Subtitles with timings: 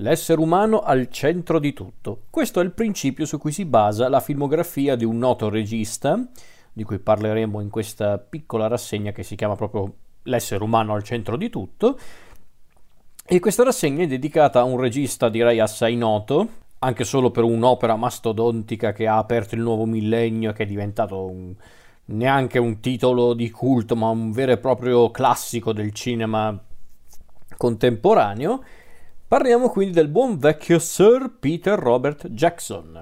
[0.00, 2.22] L'essere umano al centro di tutto.
[2.30, 6.18] Questo è il principio su cui si basa la filmografia di un noto regista,
[6.72, 9.94] di cui parleremo in questa piccola rassegna che si chiama proprio
[10.24, 11.98] L'essere umano al centro di tutto.
[13.26, 16.48] E questa rassegna è dedicata a un regista direi assai noto,
[16.78, 21.54] anche solo per un'opera mastodontica che ha aperto il nuovo millennio che è diventato un,
[22.06, 26.58] neanche un titolo di culto, ma un vero e proprio classico del cinema
[27.56, 28.62] contemporaneo
[29.30, 33.00] Parliamo quindi del buon vecchio Sir Peter Robert Jackson,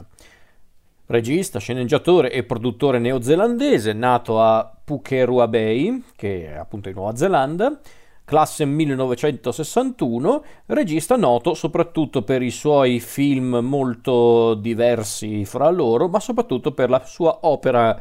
[1.07, 7.81] regista, sceneggiatore e produttore neozelandese, nato a Pukerua Bay, che è appunto in Nuova Zelanda,
[8.27, 16.73] classe 1961, regista noto soprattutto per i suoi film molto diversi fra loro, ma soprattutto
[16.73, 17.99] per la sua opera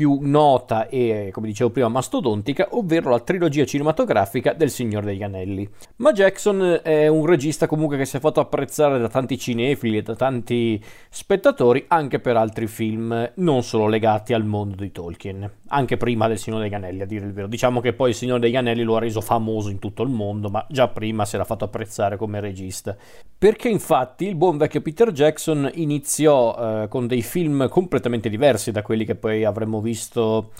[0.00, 5.68] più nota e, come dicevo prima, mastodontica, ovvero la trilogia cinematografica del Signore degli Anelli.
[5.96, 10.02] Ma Jackson è un regista comunque che si è fatto apprezzare da tanti cinefili e
[10.02, 15.98] da tanti spettatori anche per altri film, non solo legati al mondo di Tolkien, anche
[15.98, 17.46] prima del Signore degli Anelli, a dire il vero.
[17.46, 20.48] Diciamo che poi il Signore degli Anelli lo ha reso famoso in tutto il mondo,
[20.48, 22.96] ma già prima si era fatto apprezzare come regista.
[23.40, 28.82] Perché infatti il buon vecchio Peter Jackson iniziò eh, con dei film completamente diversi da
[28.82, 30.50] quelli che poi avremmo visto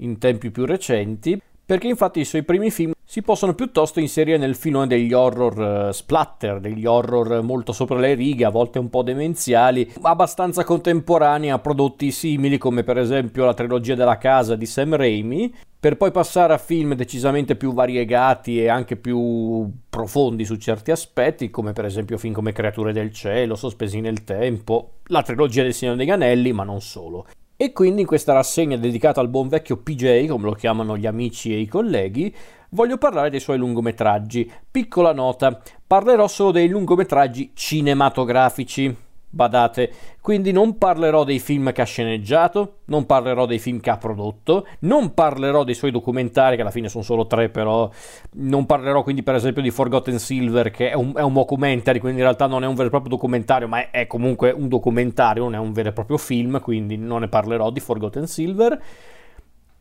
[0.00, 4.56] in tempi più recenti, perché infatti i suoi primi film si possono piuttosto inserire nel
[4.56, 9.02] filone degli horror uh, splatter, degli horror molto sopra le righe, a volte un po'
[9.02, 14.96] demenziali, abbastanza contemporanei a prodotti simili come per esempio la trilogia della casa di Sam
[14.96, 20.90] Raimi, per poi passare a film decisamente più variegati e anche più profondi su certi
[20.90, 25.74] aspetti, come per esempio film come Creature del cielo, Sospesi nel tempo, la trilogia del
[25.74, 27.26] Signore degli Anelli, ma non solo.
[27.56, 31.52] E quindi in questa rassegna dedicata al buon vecchio PJ, come lo chiamano gli amici
[31.52, 32.34] e i colleghi,
[32.70, 34.50] voglio parlare dei suoi lungometraggi.
[34.70, 39.06] Piccola nota, parlerò solo dei lungometraggi cinematografici.
[39.30, 43.98] Badate, quindi non parlerò dei film che ha sceneggiato, non parlerò dei film che ha
[43.98, 47.90] prodotto, non parlerò dei suoi documentari, che alla fine sono solo tre, però
[48.36, 52.18] non parlerò quindi per esempio di Forgotten Silver, che è un, è un documentary, quindi
[52.18, 55.42] in realtà non è un vero e proprio documentario, ma è, è, comunque un documentario,
[55.42, 58.82] non è un vero e proprio film, quindi non ne parlerò di Forgotten Silver.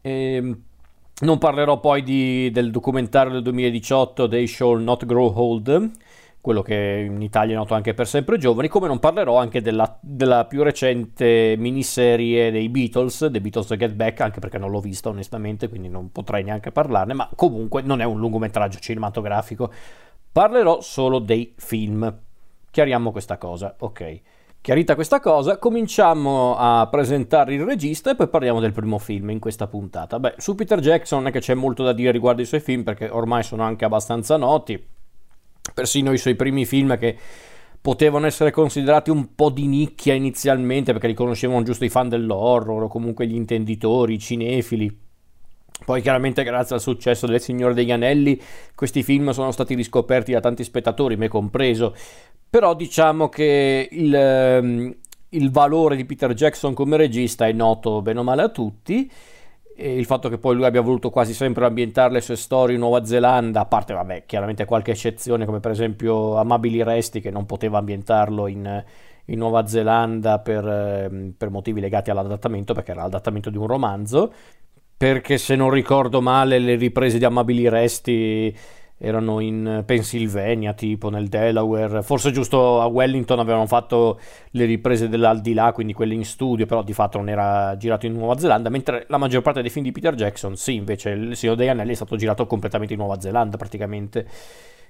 [0.02, 0.62] Ehm,
[1.20, 5.92] non parlerò poi di, del documentario del 2018 They Shall Not Grow Old,
[6.48, 10.00] quello che in Italia è noto anche per sempre giovani, come non parlerò anche della,
[10.00, 15.10] della, più recente miniserie dei Beatles, The Beatles Get Back, anche perché non l'ho vista
[15.10, 19.70] onestamente, quindi non potrei neanche parlarne, ma comunque non è un lungometraggio cinematografico.
[20.32, 22.18] Parlerò solo dei film.
[22.72, 24.22] Chiariamo questa cosa, ok.
[24.62, 29.40] Chiarita questa cosa, cominciamo a presentare il regista e poi parliamo del primo film in
[29.40, 30.18] questa puntata.
[30.18, 32.84] Beh, su Peter Jackson non è che c'è molto da dire riguardo i suoi film
[32.84, 34.96] perché ormai sono anche abbastanza noti
[35.78, 37.16] persino i suoi primi film che
[37.80, 42.82] potevano essere considerati un po' di nicchia inizialmente perché li conoscevano giusto i fan dell'horror
[42.82, 45.06] o comunque gli intenditori, i cinefili.
[45.86, 48.42] Poi chiaramente grazie al successo del Signore degli Anelli
[48.74, 51.96] questi film sono stati riscoperti da tanti spettatori, me compreso.
[52.50, 54.96] Però diciamo che il, ehm,
[55.30, 59.12] il valore di Peter Jackson come regista è noto bene o male a tutti
[59.78, 63.06] il fatto che poi lui abbia voluto quasi sempre ambientare le sue storie in Nuova
[63.06, 67.78] Zelanda, a parte, vabbè, chiaramente qualche eccezione, come per esempio Amabili Resti, che non poteva
[67.78, 68.84] ambientarlo in,
[69.26, 74.32] in Nuova Zelanda per, ehm, per, motivi legati all'adattamento, perché era l'adattamento di un romanzo,
[74.98, 78.56] perché se non ricordo male le riprese di Amabili Resti
[79.00, 84.20] erano in Pennsylvania, tipo nel Delaware, forse giusto a Wellington avevano fatto
[84.52, 88.40] le riprese dell'aldilà, quindi quelle in studio, però di fatto non era girato in Nuova
[88.40, 91.68] Zelanda, mentre la maggior parte dei film di Peter Jackson, sì, invece il Signore degli
[91.68, 94.28] Anelli è stato girato completamente in Nuova Zelanda praticamente.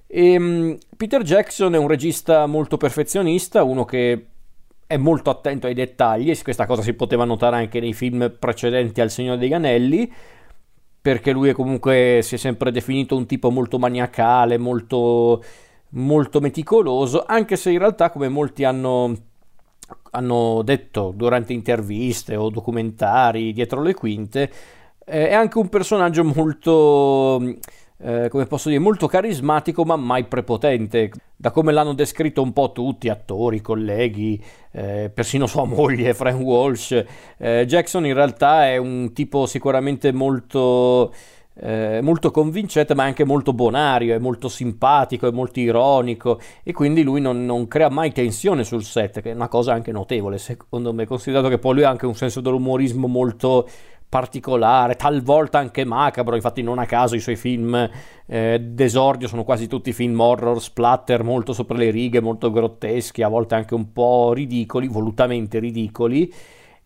[0.08, 4.26] E, um, Peter Jackson è un regista molto perfezionista, uno che
[4.88, 9.02] è molto attento ai dettagli, e questa cosa si poteva notare anche nei film precedenti
[9.02, 10.10] al Signore degli Anelli,
[11.08, 15.42] perché lui è comunque si è sempre definito un tipo molto maniacale, molto,
[15.92, 19.16] molto meticoloso, anche se in realtà come molti hanno,
[20.12, 24.52] hanno detto durante interviste o documentari dietro le quinte,
[25.06, 27.56] eh, è anche un personaggio molto
[28.00, 31.12] eh, come posso dire, molto carismatico ma mai prepotente.
[31.36, 37.04] Da come l'hanno descritto un po' tutti, attori, colleghi, eh, persino sua moglie, Frank Walsh,
[37.38, 41.14] eh, Jackson in realtà è un tipo sicuramente molto...
[41.60, 47.02] Eh, molto convincente ma anche molto bonario, è molto simpatico, è molto ironico e quindi
[47.02, 50.94] lui non, non, crea mai tensione sul set, che è una cosa anche notevole secondo
[50.94, 53.68] me, considerato che poi lui ha anche un senso dell'umorismo molto
[54.10, 57.90] particolare, talvolta anche macabro, infatti non a caso i suoi film
[58.26, 63.28] eh, d'esordio sono quasi tutti film horror, splatter, molto sopra le righe, molto grotteschi, a
[63.28, 66.34] volte anche un po' ridicoli, volutamente ridicoli,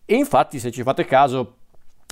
[0.04, 1.56] e infatti se ci fate caso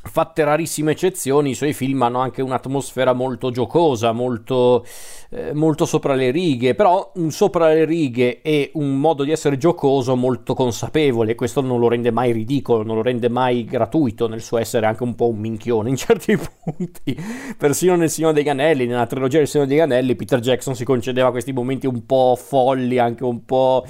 [0.03, 4.85] fatte rarissime eccezioni, i suoi film hanno anche un'atmosfera molto giocosa, molto,
[5.31, 9.59] eh, molto, sopra le righe, però un sopra le righe e un modo di essere
[9.59, 14.41] giocoso molto consapevole, questo non lo rende mai ridicolo, non lo rende mai gratuito nel
[14.41, 17.17] suo essere anche un po' un minchione in certi punti.
[17.57, 21.31] Persino nel Signore degli Anelli, nella trilogia del Signore degli Anelli, Peter Jackson si concedeva
[21.31, 23.85] questi momenti un po' folli, anche un po'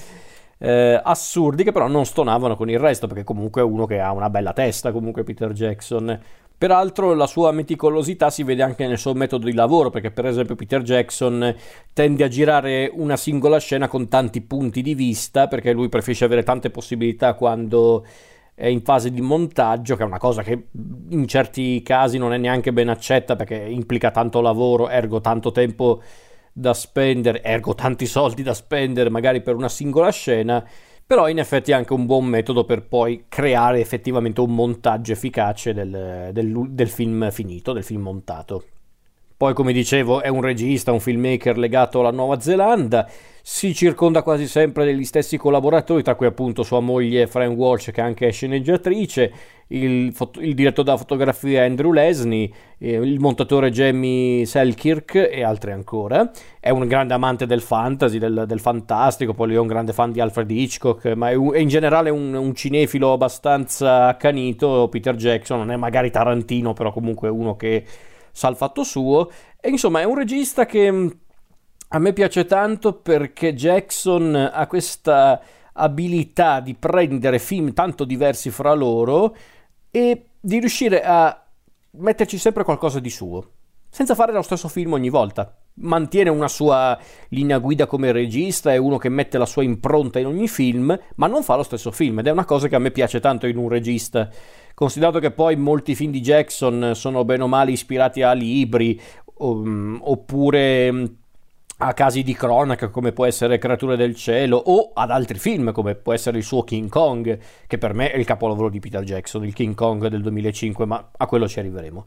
[0.63, 4.13] eh, assurdi che però non stonavano con il resto, perché comunque è uno che ha
[4.13, 6.21] una bella testa, comunque Peter Jackson.
[6.59, 10.57] Peraltro la sua meticolosità si vede anche nel suo metodo di lavoro, perché per esempio
[10.57, 11.57] Peter Jackson
[11.95, 16.43] tende a girare una singola scena con tanti punti di vista, perché lui preferisce avere
[16.43, 18.05] tante possibilità quando
[18.55, 20.67] è in fase di montaggio, che è una cosa che
[21.09, 26.03] in certi casi non è neanche ben accetta perché implica tanto lavoro, ergo tanto tempo
[26.53, 30.67] da spendere, ergo tanti soldi da spendere magari per una singola scena,
[31.07, 35.75] però in effetti è anche un buon metodo per poi creare effettivamente un montaggio efficace
[35.75, 38.65] del, del, del film finito, del film montato.
[39.41, 43.09] Poi, come dicevo, è un regista, un filmmaker legato alla Nuova Zelanda.
[43.41, 48.03] Si circonda quasi sempre degli stessi collaboratori, tra cui appunto sua moglie Fran Walsh, che
[48.03, 49.33] anche è sceneggiatrice,
[49.69, 55.73] il, foto- il direttore della fotografia Andrew Lesney, eh, il montatore Jamie Selkirk e altri
[55.73, 56.31] ancora.
[56.61, 60.13] È un grande amante del fantasy, del, del fantastico, poi lui è un grande fan
[60.13, 64.89] di Alfred Hitchcock, ma è, un, è in generale un, un cinefilo abbastanza accanito.
[64.91, 67.85] Peter Jackson non è magari Tarantino, però comunque uno che
[68.33, 69.31] sa il fatto suo.
[69.61, 71.09] E insomma, è un regista che mm,
[71.89, 75.41] a me piace tanto perché Jackson ha questa
[75.73, 79.35] abilità di prendere film tanto diversi fra loro
[79.91, 81.45] e di riuscire a
[81.93, 83.51] metterci sempre qualcosa di suo,
[83.89, 85.60] senza fare lo stesso film ogni volta.
[85.75, 90.27] Mantiene una sua linea guida come regista, è uno che mette la sua impronta in
[90.27, 92.91] ogni film, ma non fa lo stesso film ed è una cosa che a me
[92.91, 94.29] piace tanto in un regista.
[94.75, 99.01] Considerato che poi molti film di Jackson sono bene o male ispirati a libri
[99.39, 101.05] um, oppure mm,
[101.83, 105.95] a casi di cronaca come può essere Creature del Cielo o ad altri film come
[105.95, 109.45] può essere il suo King Kong, che per me è il capolavoro di Peter Jackson,
[109.45, 112.05] il King Kong del 2005, ma a quello ci arriveremo.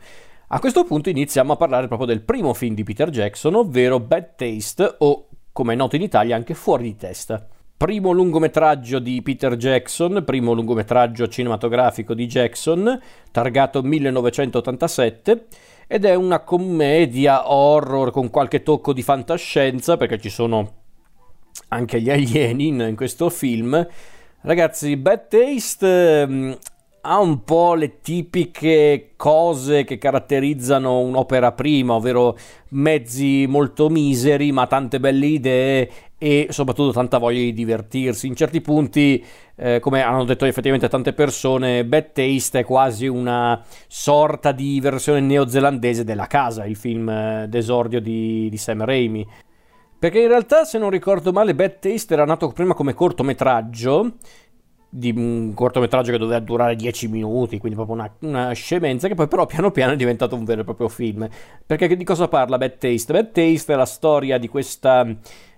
[0.54, 4.36] A questo punto iniziamo a parlare proprio del primo film di Peter Jackson, ovvero Bad
[4.36, 9.58] Taste o, come è noto in Italia, anche Fuori di testa primo lungometraggio di Peter
[9.58, 13.02] Jackson, primo lungometraggio cinematografico di Jackson,
[13.32, 15.48] targato 1987,
[15.88, 20.74] ed è una commedia horror con qualche tocco di fantascienza, perché ci sono
[21.70, 23.86] anche gli alieni in, questo film.
[24.42, 26.58] Ragazzi, Bad Taste um,
[27.06, 32.38] ha un po' le tipiche cose che caratterizzano un'opera prima, ovvero
[32.70, 38.28] mezzi molto miseri, ma tante belle idee e soprattutto tanta voglia di divertirsi.
[38.28, 39.22] In certi punti,
[39.56, 45.20] eh, come hanno detto effettivamente tante persone, Bad Taste è quasi una sorta di versione
[45.20, 49.28] neozelandese della casa, il film eh, d'esordio di, di Sam Raimi.
[50.00, 54.14] Perché in realtà, se non ricordo male, Bad Taste era nato prima come cortometraggio
[54.96, 59.28] di un cortometraggio che doveva durare 10 minuti, quindi proprio una, una, scemenza, che poi
[59.28, 61.28] però piano piano è diventato un vero e proprio film.
[61.66, 63.12] Perché di cosa parla Bad Taste?
[63.12, 65.04] Bad Taste è la storia di questa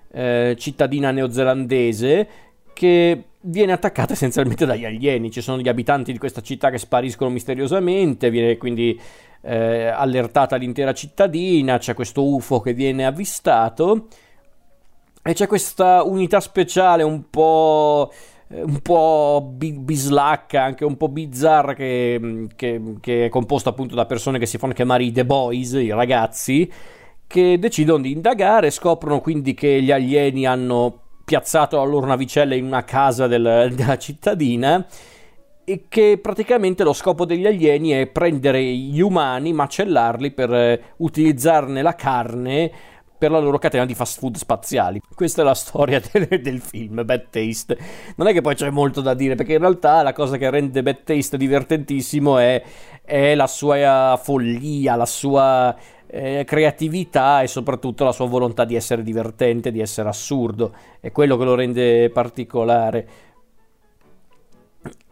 [0.09, 2.27] eh, cittadina neozelandese
[2.71, 5.29] che viene attaccata essenzialmente dagli alieni.
[5.29, 8.97] Ci sono gli abitanti di questa città che spariscono misteriosamente, viene quindi
[9.41, 14.07] eh, allertata l'intera cittadina, c'è questo UFO che viene avvistato
[15.21, 18.13] e c'è questa unità speciale un po'
[18.47, 24.39] un po' bislacca, anche un po' bizzarra, che, che, che, è composta appunto da persone
[24.39, 26.71] che si fanno chiamare i The Boys, i ragazzi,
[27.25, 32.65] che decidono di indagare, scoprono quindi che gli alieni hanno piazzato la loro navicella in
[32.65, 34.85] una casa del, della cittadina
[35.67, 41.81] e che praticamente lo scopo degli alieni è prendere gli umani, macellarli per eh, utilizzarne
[41.81, 42.71] la carne
[43.17, 45.01] per la loro catena di fast food spaziali.
[45.13, 47.77] Questa è la storia del, del, film Bad Taste.
[48.15, 50.83] Non è che poi c'è molto da dire, perché in realtà la cosa che rende
[50.83, 52.61] Bad Taste divertentissimo è,
[53.03, 55.75] è la sua follia, la sua
[56.07, 60.73] eh, creatività e soprattutto la sua volontà di essere divertente, di essere assurdo.
[60.99, 63.07] È quello che lo rende particolare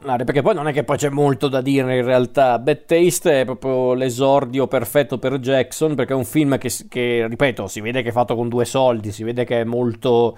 [0.03, 2.59] perché poi non è che poi c'è molto da dire in realtà.
[2.59, 7.67] Bad Taste è proprio l'esordio perfetto per Jackson perché è un film che, che ripeto,
[7.67, 10.37] si vede che è fatto con due soldi, si vede che è molto,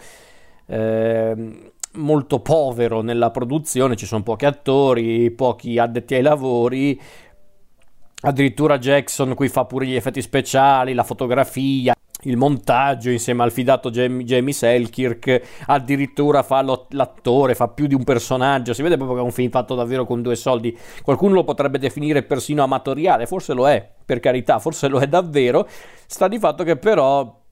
[0.67, 7.01] eh, molto povero nella produzione, ci sono pochi attori, pochi addetti ai lavori,
[8.21, 11.94] addirittura Jackson qui fa pure gli effetti speciali, la fotografia,
[12.25, 18.73] il montaggio insieme al fidato Jamie, Selkirk, addirittura fa l'attore, fa più di un personaggio,
[18.73, 21.79] si vede proprio che è un film fatto davvero con due soldi, qualcuno lo potrebbe
[21.79, 25.67] definire persino amatoriale, forse lo è, per carità, forse lo è davvero,
[26.07, 27.43] sta di fatto che però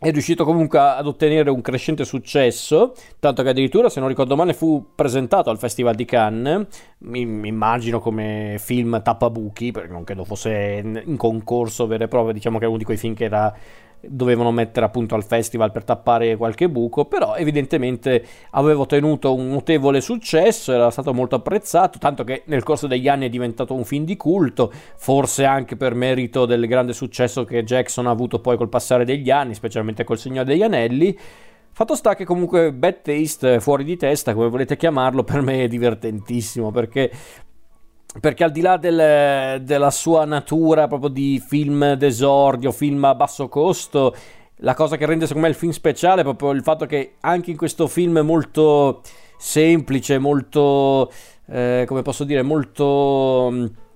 [0.00, 4.54] è riuscito comunque ad ottenere un crescente successo, tanto che addirittura, se non ricordo male,
[4.54, 6.66] fu presentato al Festival di Cannes,
[6.98, 12.58] mi, immagino come film tappabuchi, perché non credo fosse in concorso vero e proprio, diciamo
[12.58, 13.52] che è uno di quei film che era
[14.00, 20.00] dovevano mettere appunto al festival per tappare qualche buco, però evidentemente aveva ottenuto un notevole
[20.00, 24.04] successo, era stato molto apprezzato, tanto che nel corso degli anni è diventato un film
[24.04, 28.68] di culto, forse anche per merito del grande successo che Jackson ha avuto poi col
[28.68, 31.18] passare degli anni, specialmente col Signore degli Anelli.
[31.70, 35.68] Fatto sta che comunque Bad Taste, fuori di testa, come volete chiamarlo, per me è
[35.68, 37.08] divertentissimo perché
[38.20, 43.48] perché al di là del, della sua natura proprio di film d'esordio, film a basso
[43.48, 44.14] costo,
[44.62, 47.50] la cosa che rende secondo me il film speciale è proprio il fatto che anche
[47.50, 49.02] in questo film molto
[49.38, 51.12] semplice, molto,
[51.46, 53.86] eh, come posso dire, molto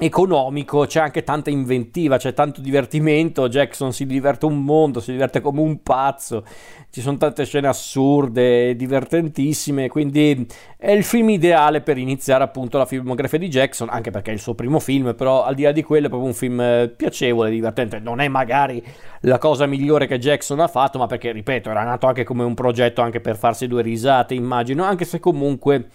[0.00, 5.40] economico, c'è anche tanta inventiva, c'è tanto divertimento, Jackson si diverte un mondo, si diverte
[5.40, 6.44] come un pazzo,
[6.90, 10.46] ci sono tante scene assurde, divertentissime, quindi
[10.78, 14.40] è il film ideale per iniziare appunto la filmografia di Jackson, anche perché è il
[14.40, 17.50] suo primo film, però al di là di quello è proprio un film eh, piacevole,
[17.50, 18.82] divertente, non è magari
[19.20, 22.54] la cosa migliore che Jackson ha fatto, ma perché, ripeto, era nato anche come un
[22.54, 25.88] progetto anche per farsi due risate, immagino, anche se comunque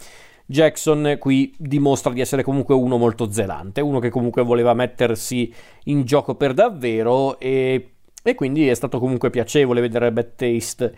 [0.45, 5.51] Jackson qui dimostra di essere comunque uno molto zelante, uno che comunque voleva mettersi
[5.85, 10.95] in gioco per davvero e, e quindi è stato comunque piacevole vedere Bad Taste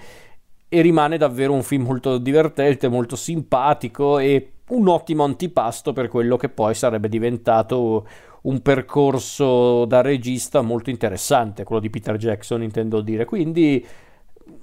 [0.69, 6.35] e rimane davvero un film molto divertente, molto simpatico e un ottimo antipasto per quello
[6.35, 8.05] che poi sarebbe diventato
[8.41, 13.85] un percorso da regista molto interessante, quello di Peter Jackson intendo dire, quindi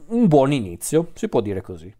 [0.09, 1.93] un buon inizio, si può dire così.